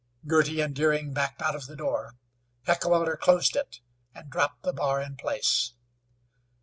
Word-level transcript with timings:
Girty 0.25 0.61
and 0.61 0.73
Deering 0.75 1.13
backed 1.13 1.43
out 1.43 1.53
of 1.53 1.67
the 1.67 1.75
door. 1.75 2.15
Heckewelder 2.65 3.17
closed 3.17 3.55
it, 3.55 3.81
and 4.15 4.31
dropped 4.31 4.63
the 4.63 4.73
bar 4.73 4.99
in 4.99 5.15
place. 5.15 5.73